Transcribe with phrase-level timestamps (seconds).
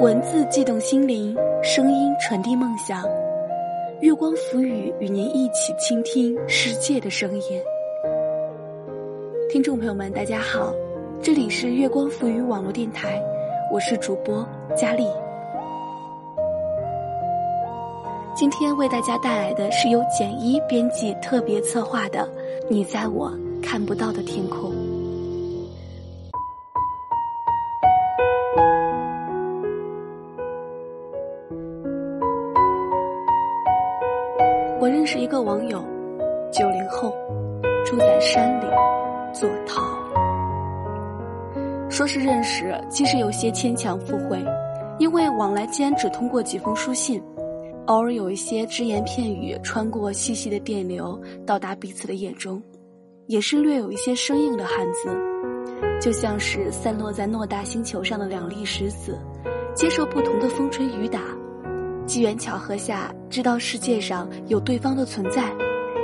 [0.00, 3.02] 文字悸动心灵，声音传递梦想。
[4.00, 7.60] 月光浮语与您一起倾听世界的声音。
[9.50, 10.72] 听众朋友们，大家好，
[11.20, 13.20] 这里是月光浮语网络电台，
[13.72, 15.04] 我是主播佳丽。
[18.36, 22.20] 今天为大家带来的是由简一编辑特别策划的
[22.70, 24.70] 《你在我看不到的天空》。
[35.28, 35.84] 个网友，
[36.50, 37.12] 九零后，
[37.84, 38.66] 住在山里，
[39.32, 39.82] 做陶。
[41.90, 44.42] 说是认识，其实有些牵强附会，
[44.98, 47.22] 因为往来间只通过几封书信。
[47.86, 52.62] 偶尔有一些只言片语穿过细细的电流到达彼此的眼中，
[53.26, 55.10] 也是略有一些生硬的汉字，
[56.00, 59.18] 就像是散落在偌大星球上的两粒石子，
[59.74, 61.20] 接受不同的风吹雨打，
[62.08, 65.54] 机缘巧合下知道世界上有对方的存在，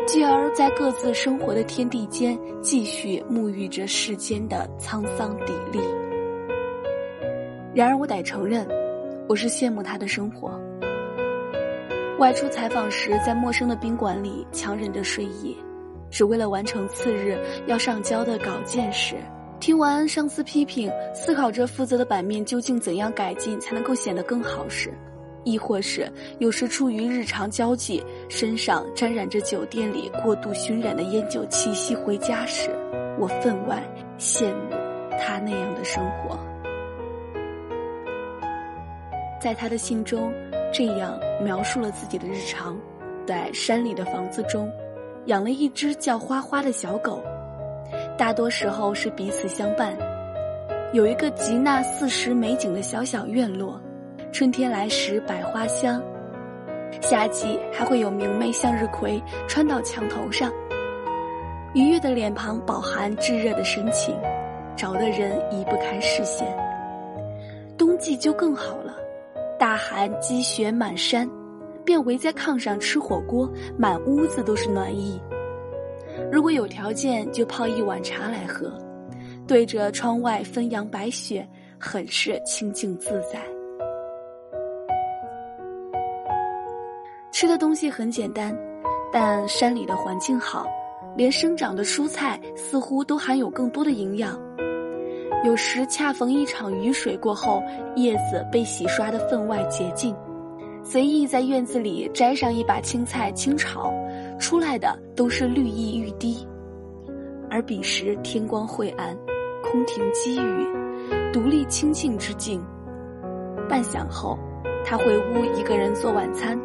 [0.06, 5.80] 继而在各自生活的天地间继续沐浴着世间的沧桑砥砺。
[7.74, 8.68] 然而我得承认，
[9.26, 10.60] 我是羡慕他的生活。
[12.18, 15.56] 外出采访时，在陌生的宾馆里强忍着睡意，
[16.10, 19.16] 只为了完成次日要上交的稿件时，
[19.58, 24.92] 听完上司批评，思考着负责的版面究竟怎样改进才能够显得更好时，
[25.44, 32.70] 亦或是有时出于日常交际，身上沾染着酒店里过度熏染的烟酒气息回家时，
[33.18, 33.82] 我分外
[34.18, 34.70] 羡慕
[35.20, 36.38] 他那样的生活。
[39.40, 40.32] 在他的信中。
[40.76, 42.76] 这样描述了自己的日常，
[43.24, 44.68] 在山里的房子中，
[45.26, 47.22] 养了一只叫花花的小狗，
[48.18, 49.96] 大多时候是彼此相伴。
[50.92, 53.80] 有一个极纳四时美景的小小院落，
[54.34, 56.02] 春天来时百花香，
[57.00, 60.52] 夏季还会有明媚向日葵穿到墙头上。
[61.72, 64.12] 愉悦的脸庞饱含炙热的深情，
[64.76, 66.52] 找的人移不开视线。
[67.78, 68.96] 冬季就更好了。
[69.56, 71.30] 大寒积雪满山，
[71.84, 75.22] 便围在炕上吃火锅，满屋子都是暖意。
[76.32, 78.76] 如果有条件，就泡一碗茶来喝，
[79.46, 83.40] 对着窗外纷扬白雪，很是清静自在。
[87.34, 88.56] 吃的东西很简单，
[89.12, 90.68] 但山里的环境好，
[91.16, 94.40] 连生长的蔬菜似乎都含有更多的营养。
[95.44, 97.60] 有时恰逢一场雨水过后，
[97.96, 100.14] 叶子被洗刷的分外洁净，
[100.84, 103.92] 随意在院子里摘上一把青菜清炒，
[104.38, 106.46] 出来的都是绿意欲滴。
[107.50, 109.12] 而彼时天光晦暗，
[109.60, 110.68] 空庭积雨，
[111.32, 112.64] 独立清静之境。
[113.68, 114.38] 半晌后，
[114.86, 116.56] 他回屋一个人做晚餐，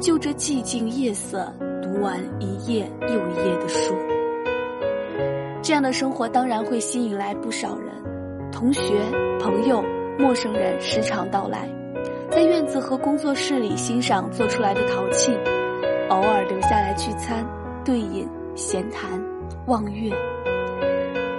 [0.00, 1.52] 就这寂静夜色
[1.82, 3.94] 读完一页又一页的书。
[5.62, 7.90] 这样的生活当然会吸引来不少人。
[8.52, 8.82] 同学、
[9.40, 9.82] 朋友、
[10.18, 11.68] 陌生人时常到来，
[12.30, 15.32] 在院子和工作室里欣赏做出来的陶器，
[16.08, 17.44] 偶尔留下来聚餐、
[17.84, 19.20] 对饮、闲谈、
[19.66, 20.10] 望月。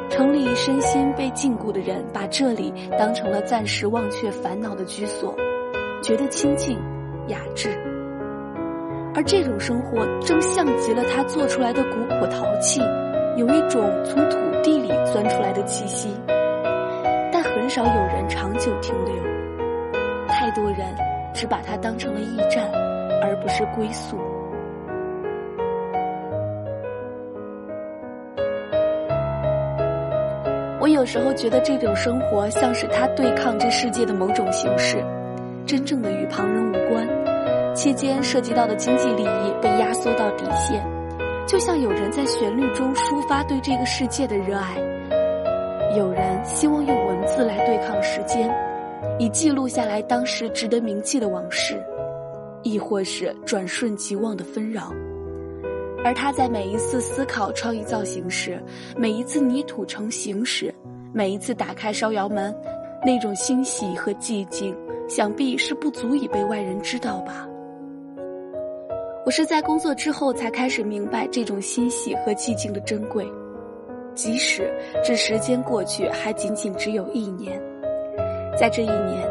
[0.09, 5.35] 城里身心被禁锢的人，把这里当成了暂时忘却烦恼的居所，
[6.01, 6.77] 觉得清静、
[7.27, 7.77] 雅致。
[9.17, 12.79] 而这种生活正像极了他做出来的古朴陶器，
[13.35, 16.15] 有一种从土地里钻出来的气息。
[17.33, 19.15] 但很少有人长久停留，
[20.27, 20.85] 太多人
[21.33, 22.69] 只把它当成了驿站，
[23.23, 24.15] 而不是归宿。
[30.79, 35.03] 我有时候觉得这种生活像是他对抗这世界的某种形式，
[35.65, 37.07] 真正的与旁人无关，
[37.77, 40.83] 期间涉及到的经济利益被压缩到底线，
[41.45, 44.75] 就像有人在旋律中抒发对这个世界的热爱。
[45.95, 48.51] 有人希望用文字来对抗时间，
[49.19, 51.79] 以记录下来当时值得铭记的往事，
[52.63, 54.91] 亦或是转瞬即忘的纷扰。
[56.03, 58.59] 而他在每一次思考创意造型时，
[58.97, 60.73] 每一次泥土成型时，
[61.13, 62.51] 每一次打开烧窑门，
[63.05, 64.75] 那种欣喜和寂静，
[65.07, 67.47] 想必是不足以被外人知道吧。
[69.27, 73.29] 我是在工作之后才开始明白这种欣喜和寂静的珍贵。
[74.15, 77.61] 即使这时间过去，还仅仅只有一年，
[78.57, 79.21] 在这一年，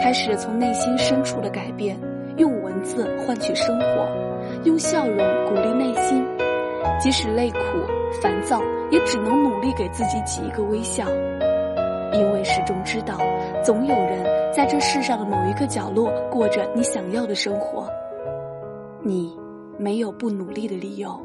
[0.00, 1.98] 开始从内心深处的改变，
[2.36, 4.08] 用文字换取生活，
[4.62, 5.18] 用笑容
[5.48, 6.24] 鼓励内心，
[7.00, 7.58] 即使累苦、
[8.22, 8.62] 烦躁，
[8.92, 11.04] 也只能努力给自己挤一个微笑，
[12.12, 13.18] 因为始终知道，
[13.64, 17.90] 总有人在这世上的某一个角落过着你想要的生活。
[19.06, 19.32] 你
[19.78, 21.18] 没有不努力的理由。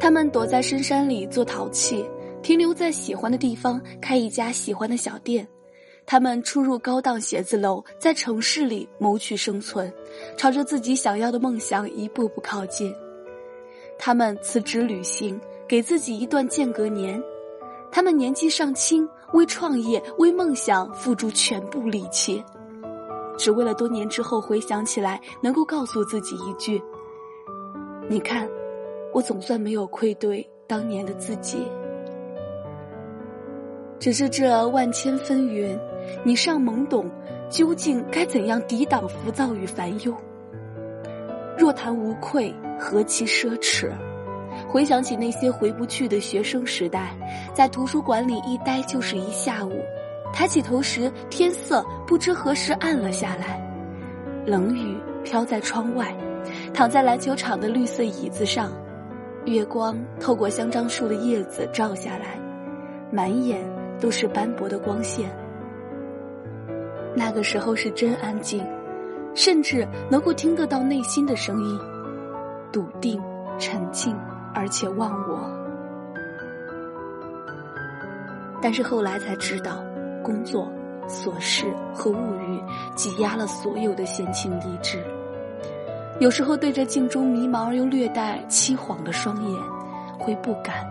[0.00, 2.04] 他们躲在深山里做陶器，
[2.42, 5.46] 停留在喜欢的地方开一家喜欢的小店。
[6.06, 9.90] 他们出入高档写字楼，在城市里谋取生存，
[10.36, 12.94] 朝着自己想要的梦想一步步靠近。
[13.98, 17.22] 他们辞职旅行，给自己一段间隔年。
[17.90, 22.44] 他们年纪尚轻，为创业、为梦想付出全部力气，
[23.36, 26.80] 只为了多年之后回想起来，能够告诉自己一句
[28.08, 28.48] ：“你看，
[29.12, 31.66] 我总算没有愧对当年的自己。”
[33.98, 35.78] 只是这万千纷纭。
[36.22, 37.10] 你尚懵懂，
[37.48, 40.14] 究竟该怎样抵挡浮躁与烦忧？
[41.56, 43.90] 若谈无愧，何其奢侈！
[44.68, 47.16] 回想起那些回不去的学生时代，
[47.54, 49.82] 在图书馆里一待就是一下午，
[50.34, 53.62] 抬起头时，天色不知何时暗了下来，
[54.44, 56.12] 冷雨飘在窗外，
[56.74, 58.72] 躺在篮球场的绿色椅子上，
[59.44, 62.36] 月光透过香樟树的叶子照下来，
[63.12, 63.64] 满眼
[64.00, 65.30] 都是斑驳的光线。
[67.14, 68.66] 那个时候是真安静，
[69.36, 71.78] 甚至能够听得到内心的声音，
[72.72, 73.22] 笃定、
[73.56, 74.16] 沉静，
[74.52, 75.48] 而且忘我。
[78.60, 79.83] 但是后来才知道，
[80.24, 80.66] 工作、
[81.06, 82.60] 琐事和物欲
[82.96, 84.98] 挤压了所有的闲情逸致。
[86.18, 89.62] 有时候对着镜中迷茫而又略带凄惶的双眼，
[90.18, 90.84] 会不敢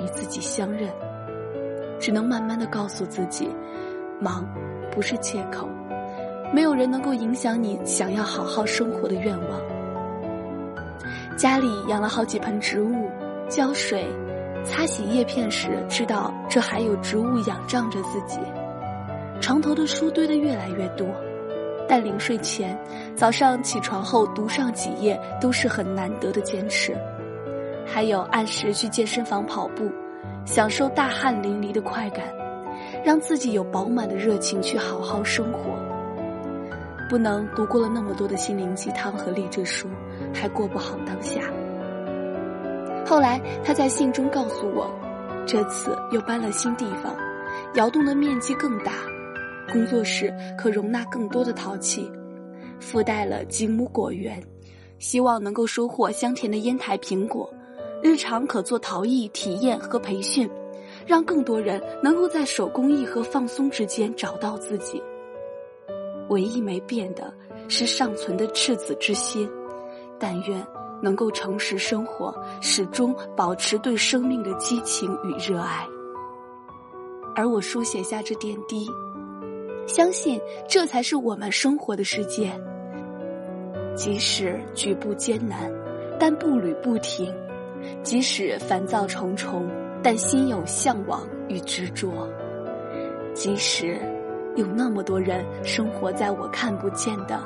[0.00, 0.88] 与自己相认，
[1.98, 3.50] 只能慢慢的告诉自己，
[4.20, 4.46] 忙。
[4.92, 5.68] 不是借口，
[6.54, 9.60] 没有人能够影响你想要好好生活的愿望。
[11.36, 13.10] 家里养了好几盆植物，
[13.46, 14.06] 浇水、
[14.64, 18.38] 擦洗叶片时，知道这还有植物仰仗着自己。
[19.40, 21.06] 床头的书堆得越来越多，
[21.88, 22.78] 但临睡前、
[23.14, 26.96] 早上起床后读上几页都是很难得的坚持。
[27.86, 29.90] 还有按时去健身房跑步，
[30.44, 32.24] 享受大汗淋漓的快感。
[33.04, 35.76] 让自己有饱满的热情去好好生活，
[37.08, 39.88] 不能读过了那么多的心灵鸡汤和励志书，
[40.34, 41.40] 还过不好当下。
[43.04, 44.90] 后来他在信中告诉我，
[45.46, 47.14] 这次又搬了新地方，
[47.74, 48.92] 窑洞的面积更大，
[49.72, 52.10] 工作室可容纳更多的陶器，
[52.80, 54.42] 附带了几亩果园，
[54.98, 57.52] 希望能够收获香甜的烟台苹果，
[58.02, 60.48] 日常可做陶艺体验和培训。
[61.06, 65.00] 让更多人能够在手工艺和放松之间找到自己。
[66.30, 67.32] 唯一没变的
[67.68, 69.48] 是尚存的赤子之心，
[70.18, 70.66] 但愿
[71.00, 75.86] 能够诚实生活，始终保持对生命的激情与热爱。
[77.36, 78.90] 而我书写下这点滴，
[79.86, 82.52] 相信这才是我们生活的世界。
[83.94, 85.72] 即使举步艰难，
[86.18, 87.32] 但步履不停；
[88.02, 89.66] 即使烦躁重重。
[90.02, 92.28] 但心有向往与执着，
[93.34, 93.98] 即使
[94.54, 97.42] 有那么多人生活在我看不见的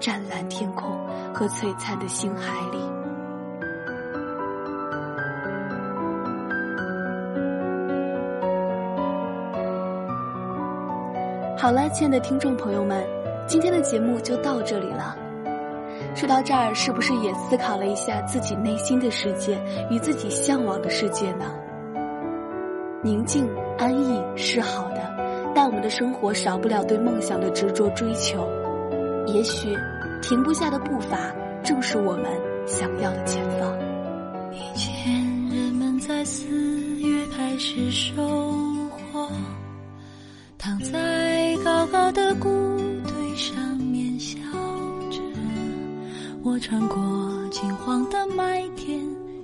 [0.00, 0.90] 湛蓝天空
[1.34, 2.78] 和璀璨的星海里。
[11.60, 13.04] 好了，亲爱的听众朋友们，
[13.48, 15.16] 今天的节目就到这里了。
[16.14, 19.60] 说到这儿，是不是也思考了一下自己内心的世界
[19.90, 21.52] 与自己向往的世界呢？
[23.02, 25.00] 宁静安逸是好的，
[25.52, 28.48] 但我们的生活少不了对梦想的执着追求。
[29.26, 29.76] 也许，
[30.22, 31.34] 停不下的步伐，
[31.64, 32.26] 正是我们
[32.66, 33.76] 想要的前方。
[34.52, 35.12] 以前
[35.48, 36.46] 人们在四
[37.00, 38.22] 月开始收
[39.12, 39.28] 获，
[40.56, 41.37] 躺在
[41.78, 42.48] 高高的谷
[43.06, 44.36] 堆上面笑
[45.12, 45.20] 着。
[46.42, 46.98] 我穿过
[47.52, 49.00] 金黄的麦田，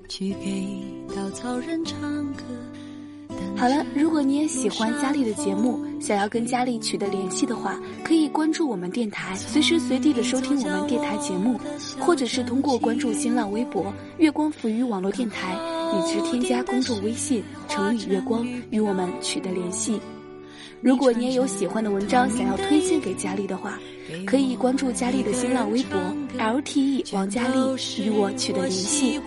[0.08, 0.66] 去给
[1.14, 1.96] 稻草人唱
[2.32, 2.42] 歌。
[3.56, 11.56] 好了，如果你也喜欢佳丽的节目，想要跟佳丽取得联系的话，可以关注我们电台，随时随地的收听我们电台节目，
[12.00, 15.56] 或者是通过关注新浪微博“月光浮语网络电台”，
[15.94, 20.00] 以及添加公众微信“城里月光”与我们取得联系。
[20.84, 23.78] 如果你也有喜欢的文章想要推荐给佳丽的话，
[24.26, 25.98] 可以关注佳丽的新浪微博
[26.38, 27.58] “LTE 王佳丽”
[28.04, 29.18] 与我取得联系。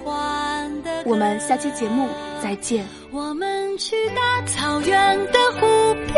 [1.03, 2.07] 我们下期节目
[2.43, 2.85] 再见。
[3.09, 5.65] 我们去大草原的湖
[6.05, 6.15] 边，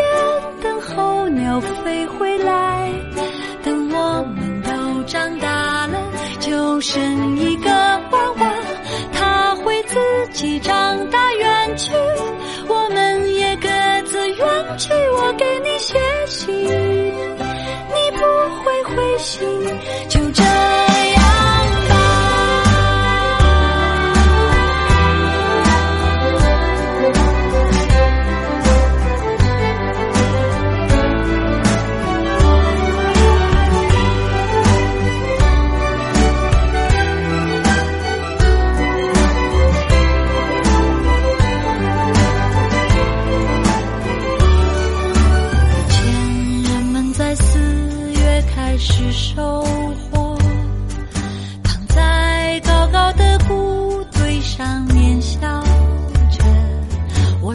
[0.62, 2.92] 等候鸟飞回来。
[3.62, 7.69] 等我们都长大了，就生一个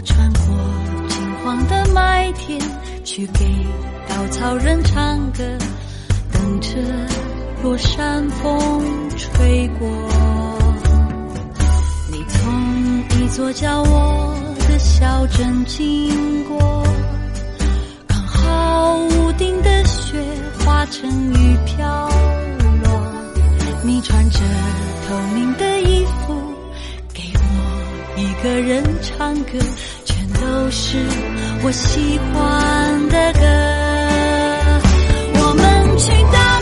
[0.06, 0.56] 穿过
[1.10, 2.60] 金黄的麦田
[3.04, 3.46] 去给
[4.08, 5.44] 稻草人唱歌
[6.32, 6.70] 等着
[7.64, 9.88] 落山风吹过
[12.12, 14.36] 你从一座叫我
[14.70, 16.84] 的小镇经过
[18.08, 20.24] 刚好屋顶的雪
[20.60, 22.10] 化成雨飘
[22.84, 23.02] 落
[23.84, 24.40] 你穿着
[25.08, 26.45] 透明的衣服
[28.46, 29.58] 个人唱歌
[30.06, 31.00] 全都是
[31.64, 33.42] 我喜欢的歌。
[35.42, 36.62] 我们去大